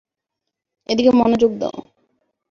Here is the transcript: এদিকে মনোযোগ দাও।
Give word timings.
এদিকে 0.89 1.11
মনোযোগ 1.11 1.51
দাও। 1.59 1.77